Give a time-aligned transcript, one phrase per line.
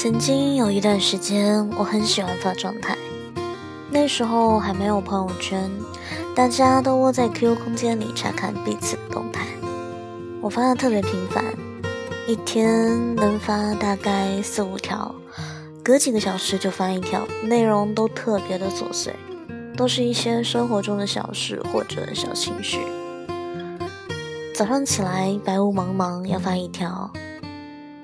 [0.00, 2.96] 曾经有一段时间，我很喜欢发状态。
[3.90, 5.68] 那时候还没有朋友圈，
[6.36, 9.44] 大家都窝在 QQ 空间里查看彼此的动态。
[10.40, 11.44] 我发的特别频繁，
[12.28, 15.12] 一天能发大概四五条，
[15.82, 19.12] 隔几个小时就发一条，内容都特别的琐碎，
[19.76, 22.78] 都是一些生活中的小事或者小情绪。
[24.54, 27.10] 早上起来白雾茫茫，要发一条，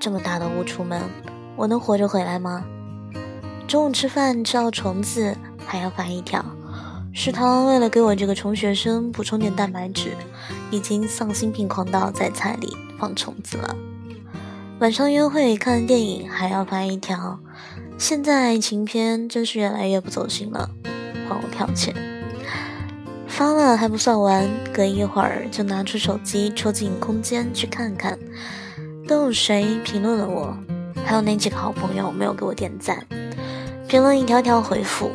[0.00, 0.98] 这么大的雾出门。
[1.56, 2.64] 我能活着回来吗？
[3.68, 5.36] 中午吃饭吃到虫子
[5.66, 6.44] 还要发一条。
[7.14, 10.16] 食堂为了给我这个穷学生补充点蛋白质，
[10.70, 13.76] 已经丧心病狂到在菜里放虫子了。
[14.80, 17.38] 晚上约会看电影还要发一条。
[17.98, 20.70] 现在爱情片真是越来越不走心了，
[21.28, 21.94] 还我票钱。
[23.28, 28.18] 发了还不算完，隔一会儿就拿出手机戳进空间去看看，
[29.06, 30.56] 都有谁评论了我。
[31.04, 33.06] 还有那几个好朋友没有给我点赞，
[33.88, 35.10] 评论一条条回复。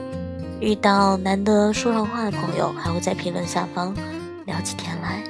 [0.60, 3.96] 遇到难得说上话的朋友，还会在评论下方
[4.46, 5.24] 聊起天来。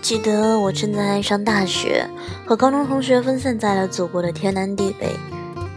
[0.00, 2.08] 记得我正在上大学，
[2.46, 5.10] 和高中同学分散在了祖国的天南地北，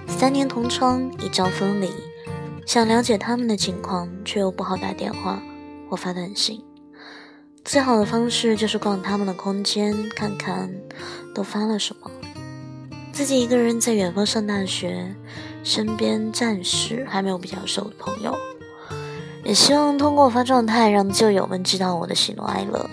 [0.08, 1.90] 三年同窗，一朝分离。
[2.66, 5.42] 想了解他们的情况，却又不好打电话
[5.90, 6.64] 或发短信。
[7.66, 10.72] 最好的方式就是逛他们的空间，看看
[11.34, 12.10] 都发了什么。
[13.12, 15.16] 自己一个人在远方上大学，
[15.64, 18.36] 身边暂时还没有比较熟的朋友。
[19.44, 22.90] 也希望通过发状态，让旧友们知道我的喜怒哀乐。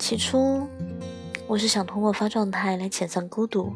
[0.00, 0.66] 起初，
[1.46, 3.70] 我是想通过发状态来遣散孤独，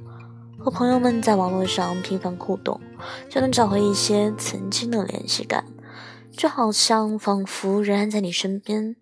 [0.59, 2.81] 和朋友们在网络上频繁互动，
[3.29, 5.67] 就能找回一些曾经的联系感，
[6.33, 8.97] 就好像仿佛仍然在你身边，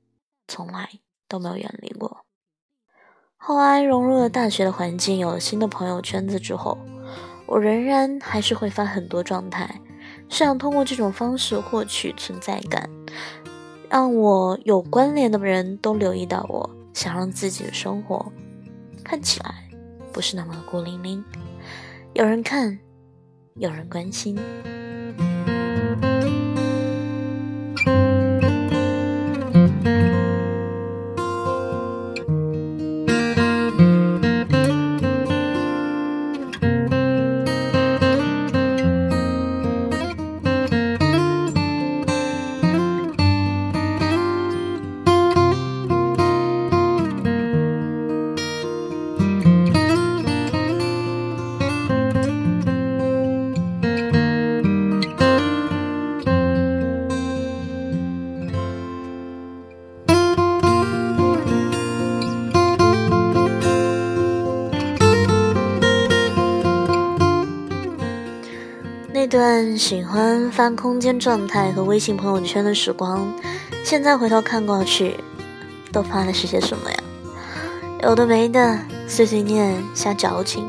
[0.49, 0.91] 从来
[1.29, 2.25] 都没有远离过。
[3.37, 6.77] 后来融入了大学的环境，有了新的朋友圈子之后，
[7.47, 9.81] 我仍然还是会发很多状态，
[10.29, 12.91] 是想通过这种方式获取存在感，
[13.89, 16.69] 让我有关联的人都留意到我。
[16.93, 18.33] 想让自己的生活
[19.03, 19.69] 看起来
[20.13, 21.25] 不是那么孤零零，
[22.15, 22.79] 有人看，
[23.55, 24.39] 有人关心。
[69.83, 73.29] 喜欢发空间状态和微信朋友圈的时光，
[73.83, 75.17] 现在回头看过去，
[75.91, 76.97] 都发的是些什么呀？
[78.05, 80.65] 有的没的，碎碎念，瞎矫情，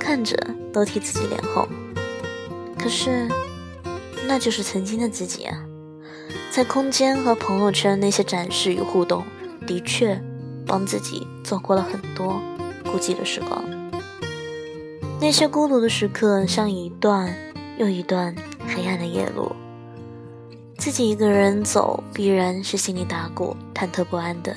[0.00, 0.36] 看着
[0.72, 1.64] 都替自己脸红。
[2.76, 3.28] 可是，
[4.26, 5.56] 那就是曾经的自己啊！
[6.50, 9.22] 在空间和朋友圈那些展示与互动，
[9.64, 10.20] 的确
[10.66, 12.42] 帮自己走过了很多
[12.82, 13.62] 孤寂的时光。
[15.20, 17.32] 那些孤独的时刻，像一段。
[17.80, 18.34] 又一段
[18.68, 19.50] 黑暗的夜路，
[20.76, 24.54] 自己一个人走，必然是心里打鼓、忐忑不安的。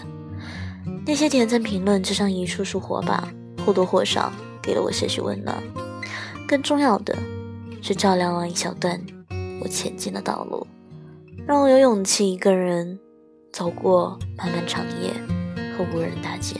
[1.05, 3.25] 那些点赞、评论，就像一束束火把，
[3.65, 4.29] 或多或少
[4.61, 5.55] 给了我些许温暖。
[6.45, 7.17] 更重要的
[7.81, 8.99] 是，照亮了一小段
[9.61, 10.67] 我前进的道路，
[11.47, 12.99] 让我有勇气一个人
[13.53, 15.13] 走过漫漫长夜
[15.77, 16.57] 和无人大街。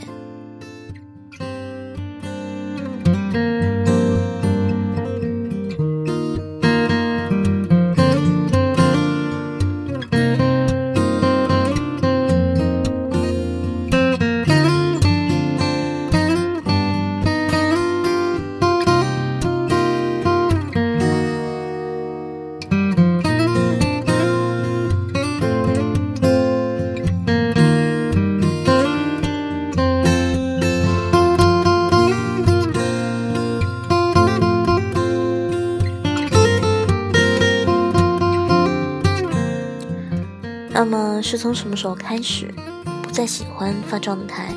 [41.24, 42.54] 是从什么时候开始
[43.02, 44.54] 不再喜欢发状态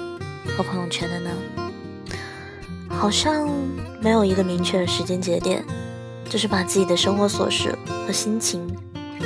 [0.57, 1.31] 和朋友圈的呢？
[2.89, 3.49] 好像
[4.01, 5.65] 没有一个明确的时间节点，
[6.29, 7.77] 就是把自己的生活琐事
[8.07, 8.67] 和心情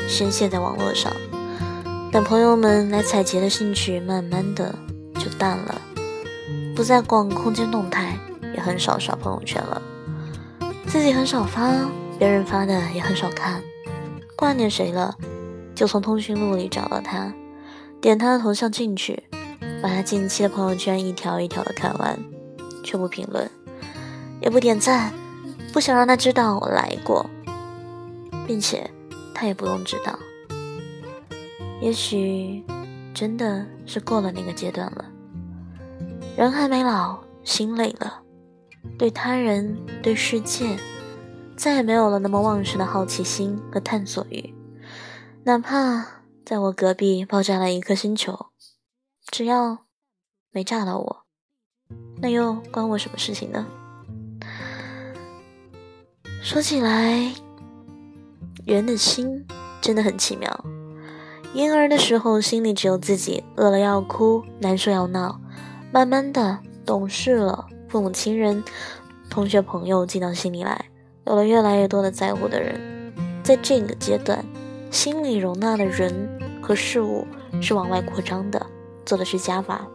[0.07, 1.11] 宣泄在网络上。
[2.13, 4.75] 等朋友们来采集的兴趣慢慢的
[5.15, 5.81] 就淡了，
[6.77, 8.19] 不再逛空间动态，
[8.55, 9.81] 也很少刷朋友圈了。
[10.87, 11.71] 自己很少发，
[12.19, 13.63] 别人发的也很少看。
[14.37, 15.17] 挂念谁了？
[15.81, 17.33] 就从通讯录里找到他，
[18.03, 19.25] 点他的头像进去，
[19.83, 22.19] 把他近期的朋友圈一条一条的看完，
[22.85, 23.51] 却不评论，
[24.43, 25.11] 也不点赞，
[25.73, 27.25] 不想让他知道我来过，
[28.47, 28.91] 并且
[29.35, 30.19] 他也不用知道。
[31.81, 32.63] 也许
[33.15, 35.07] 真的是过了那个阶段了，
[36.37, 38.21] 人还没老，心累了，
[38.99, 40.77] 对他人对世界
[41.57, 44.55] 再也没有了那么旺盛的好奇心和探索欲。
[45.51, 46.07] 哪怕
[46.47, 48.51] 在我隔壁爆炸了一颗星球，
[49.33, 49.79] 只要
[50.53, 51.25] 没炸到我，
[52.23, 53.67] 那又关我什么事情呢？
[56.41, 57.33] 说起来，
[58.65, 59.45] 人的心
[59.81, 60.65] 真的很奇妙。
[61.53, 65.41] 婴儿的时候，心里只有自己，饿了要哭，难受要闹。
[65.91, 68.63] 慢慢的懂事了，父母亲人、
[69.29, 70.85] 同学朋友进到心里来，
[71.27, 72.81] 有了越来越多的在乎的人。
[73.43, 74.45] 在这个阶段。
[74.91, 76.29] 心里容纳的人
[76.61, 77.27] 和事物
[77.63, 78.67] 是往外扩张的，
[79.07, 79.87] 做的是加法。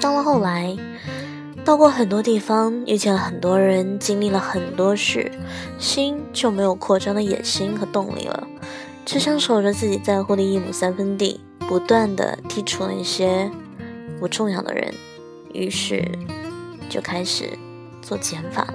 [0.00, 0.76] 到了后来，
[1.64, 5.30] 到过很多地方，遇见了很多人，经历了很多事，
[5.78, 8.46] 心就没有扩张的野心和动力了，
[9.04, 13.50] 只想守着自己在乎的一亩三分地，不断的剔除那些
[14.20, 14.92] 不重要的人，
[15.52, 16.04] 于是
[16.88, 17.50] 就开始
[18.02, 18.74] 做减法了。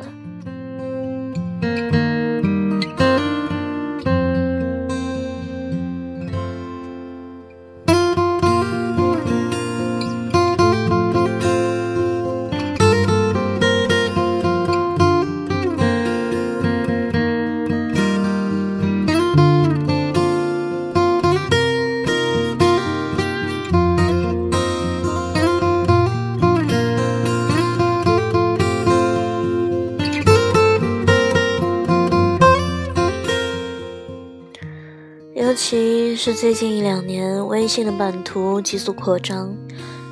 [36.23, 39.57] 是最近一两年，微信的版图急速扩张，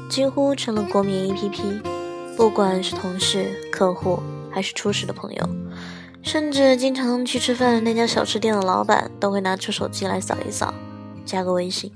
[0.09, 1.83] 几乎成了国民 APP。
[2.35, 5.49] 不管是同事、客户，还是初识的朋友，
[6.23, 10.73] 甚至经常去吃饭那家小吃店的老板，都会拿出手机来扫一扫，
[11.27, 11.91] 加个微信。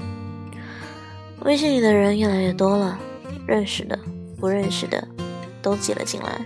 [1.41, 2.99] 微信里的人越来越多了，
[3.47, 3.97] 认识的、
[4.39, 5.07] 不认识的，
[5.59, 6.45] 都挤了进来。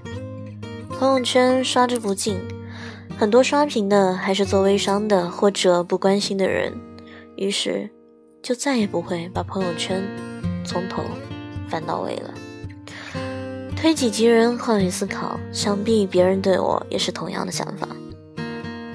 [0.98, 2.40] 朋友圈刷之不尽。
[3.20, 6.72] 很多刷屏的还是做微商的或者不关心的人，
[7.38, 7.90] 于是
[8.44, 10.04] 就再也不会把朋友圈
[10.66, 11.04] 从头
[11.70, 12.34] 翻到尾了。
[13.76, 17.88] 推己及人，换位思考，想必别人对我也是同样的想法。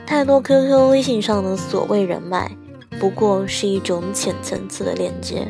[0.04, 2.50] 太多 QQ、微信上的所谓人脉，
[2.98, 5.46] 不过是一种浅层次的链接，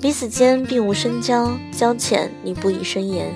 [0.00, 3.34] 彼此间并无深交，交浅你不以深言，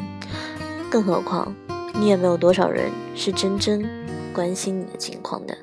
[0.88, 1.54] 更何况
[1.94, 3.84] 你也没有多少人是真真。
[4.32, 5.58] 关心你的近况的。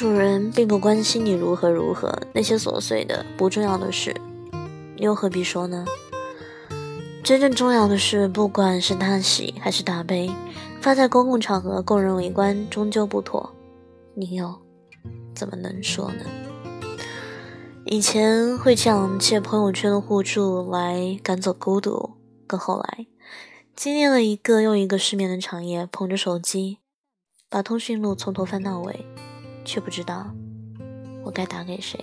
[0.00, 4.16] 主人并不关心你如何如何，那些琐碎的、不重要的事，
[4.96, 5.84] 你又何必说呢？
[7.22, 10.30] 真正重要的是，不管是大喜还是大悲，
[10.80, 13.54] 发在公共场合供人围观，终究不妥。
[14.14, 14.58] 你又
[15.34, 16.24] 怎么能说呢？
[17.84, 22.12] 以前会这样借朋友圈的互助来赶走孤独，
[22.46, 23.06] 可后来
[23.76, 26.78] 经历了一个又一个失眠的长夜，捧着手机。
[27.50, 29.04] 把通讯录从头翻到尾，
[29.64, 30.30] 却不知道
[31.24, 31.98] 我该打给谁，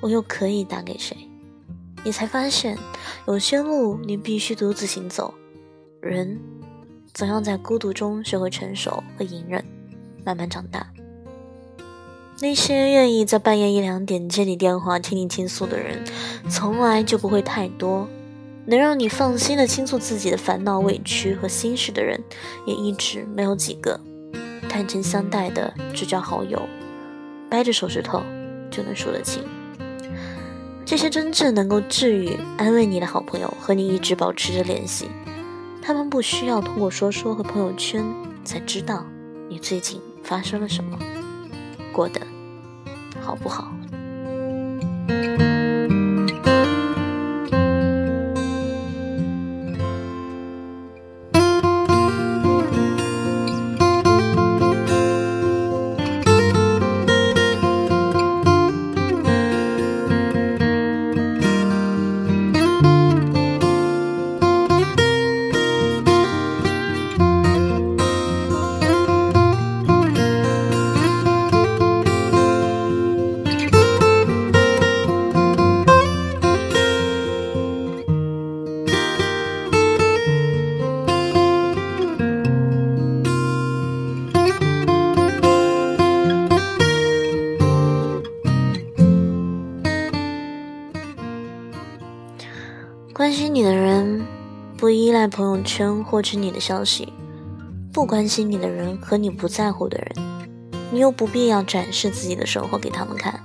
[0.00, 1.16] 我又可以打给谁？
[2.04, 2.78] 你才发现，
[3.26, 5.34] 有些路你必须独自行走。
[6.00, 6.38] 人
[7.12, 9.64] 总要在孤独中学会成熟和隐忍，
[10.24, 10.86] 慢慢长大。
[12.40, 16.04] 那些愿意在半夜一两点接你电话听你倾诉的人，
[16.48, 18.06] 从来就不会太多；
[18.66, 22.22] 能让你放心的倾诉自己的烦恼、委屈和心事的人，
[22.64, 24.00] 也一直没有几个。
[24.78, 26.68] 坦诚相待的只交好友，
[27.50, 28.22] 掰着手指头
[28.70, 29.42] 就能数得清。
[30.84, 35.10] 这些真正能够治愈、安慰你的好朋友，和你一直保持着联系。
[35.82, 38.04] 他们不需要通过说说和朋友圈
[38.44, 39.04] 才知道
[39.48, 40.96] 你最近发生了什么，
[41.92, 42.20] 过得
[43.20, 43.72] 好不好。
[94.88, 97.12] 不依赖朋友圈获取你的消息；
[97.92, 100.10] 不关心你的人和你不在乎的人，
[100.90, 103.38] 你又不必要展示自己的生活给他们看。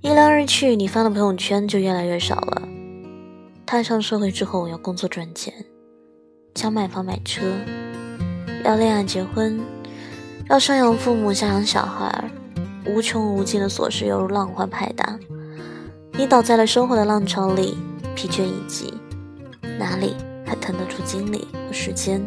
[0.00, 2.62] 一来二去，你发的朋友圈就越来越少了。
[3.66, 5.52] 踏上社会之后，要工作赚钱，
[6.54, 7.42] 想买房买车，
[8.64, 9.60] 要恋爱结婚，
[10.48, 12.24] 要赡养父母下养小孩，
[12.86, 15.18] 无穷无尽的琐事犹如浪花拍打，
[16.12, 17.76] 你倒在了生活的浪潮里。
[18.14, 18.94] 疲倦以及
[19.76, 20.14] 哪里
[20.44, 22.20] 还腾得出精力和时间，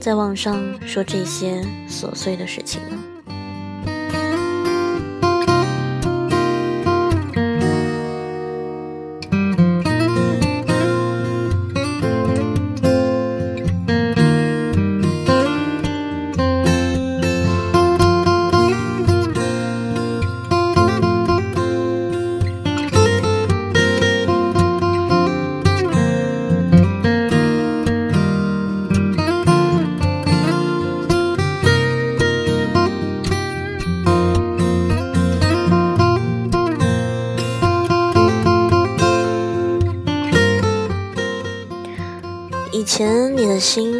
[0.00, 2.98] 在网上说这些琐碎的事情呢？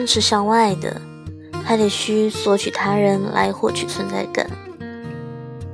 [0.07, 1.01] 是向外的，
[1.65, 4.49] 还得需索取他人来获取存在感。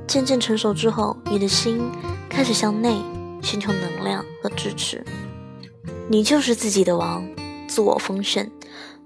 [0.07, 1.81] 渐渐成熟之后，你的心
[2.29, 3.01] 开始向内
[3.41, 5.03] 寻求能量和支持。
[6.09, 7.25] 你就是自己的王，
[7.67, 8.49] 自我丰盛，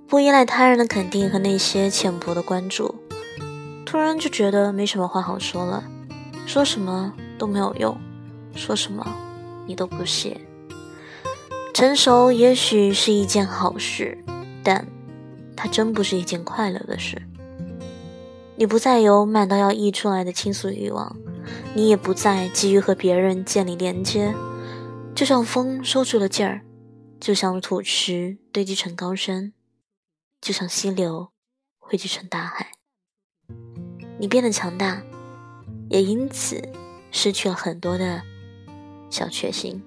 [0.07, 2.95] 不依赖他人的肯定和那些浅薄的关注。
[3.85, 5.83] 突然就觉得没什么话好说了，
[6.47, 7.95] 说什么都没有用，
[8.55, 9.05] 说什么
[9.67, 10.41] 你都不屑。
[11.73, 14.17] 成熟也许是一件好事，
[14.63, 14.87] 但
[15.55, 17.21] 它真不是一件快乐的事。
[18.57, 21.15] 你不再有满到要溢出来的倾诉欲望，
[21.75, 24.33] 你也不再急于和别人建立连接。
[25.13, 26.61] 就像风收住了劲儿，
[27.19, 29.53] 就像土石堆积成高山，
[30.41, 31.31] 就像溪流
[31.77, 32.71] 汇聚成大海。
[34.17, 35.01] 你变得强大，
[35.89, 36.61] 也因此
[37.11, 38.21] 失去了很多的
[39.09, 39.81] 小确幸。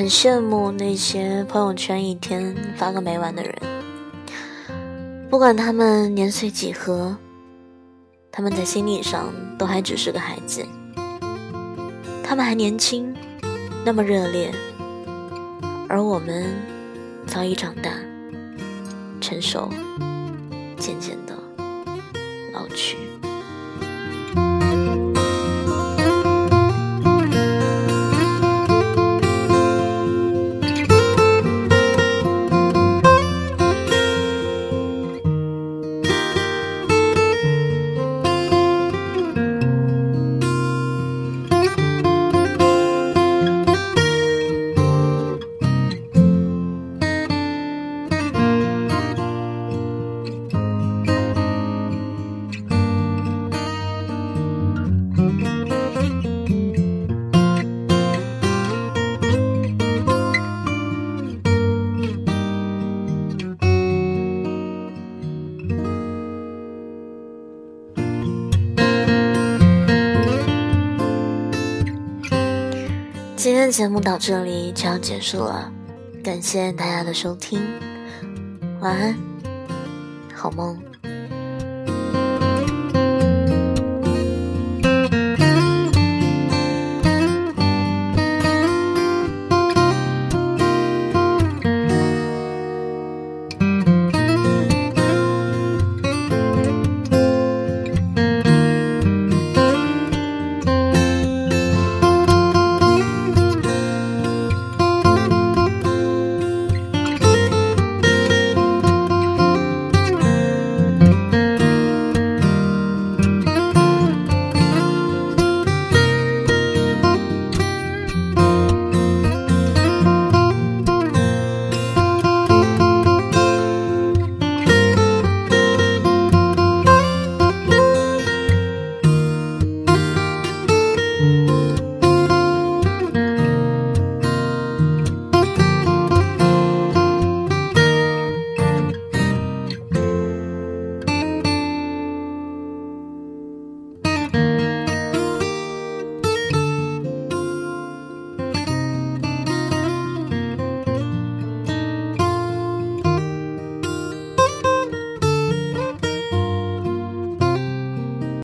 [0.00, 3.54] 很羡慕那些朋友圈一天发个没完的人，
[5.28, 7.14] 不管他们年岁几何，
[8.32, 9.26] 他们在心理上
[9.58, 10.64] 都还只是个孩子，
[12.24, 13.14] 他们还年轻，
[13.84, 14.50] 那么热烈，
[15.86, 16.46] 而我们
[17.26, 17.90] 早已长大，
[19.20, 19.68] 成熟，
[20.78, 21.36] 渐渐的
[22.54, 22.96] 老去。
[73.50, 75.72] 今天的节目到这里就要结束了，
[76.22, 77.60] 感谢大家的收听，
[78.78, 79.16] 晚安，
[80.32, 80.80] 好梦。